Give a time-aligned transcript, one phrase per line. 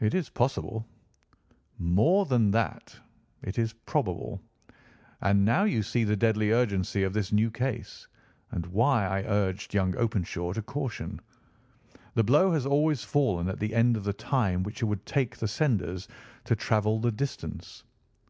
[0.00, 0.86] "It is possible."
[1.76, 2.98] "More than that.
[3.42, 4.40] It is probable.
[5.20, 8.08] And now you see the deadly urgency of this new case,
[8.52, 11.20] and why I urged young Openshaw to caution.
[12.14, 15.36] The blow has always fallen at the end of the time which it would take
[15.36, 16.08] the senders
[16.46, 17.84] to travel the distance.